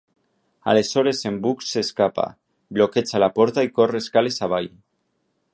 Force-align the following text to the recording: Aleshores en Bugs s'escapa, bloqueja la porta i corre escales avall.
Aleshores 0.71 1.19
en 1.31 1.37
Bugs 1.43 1.69
s'escapa, 1.75 2.25
bloqueja 2.79 3.23
la 3.25 3.31
porta 3.39 3.69
i 3.69 3.73
corre 3.79 4.05
escales 4.07 4.45
avall. 4.49 4.73